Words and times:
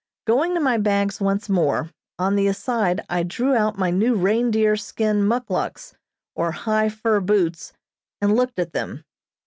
Going 0.25 0.55
to 0.55 0.59
my 0.59 0.79
bags 0.79 1.21
once 1.21 1.47
more, 1.47 1.91
on 2.17 2.35
the 2.35 2.47
aside 2.47 3.01
I 3.07 3.21
drew 3.21 3.53
out 3.55 3.77
my 3.77 3.91
new 3.91 4.15
reindeer 4.15 4.75
skin 4.75 5.21
muckluks, 5.23 5.93
or 6.33 6.51
high 6.53 6.89
fur 6.89 7.19
boots, 7.19 7.73
and 8.19 8.35
looked 8.35 8.57
at 8.57 8.73
them. 8.73 9.03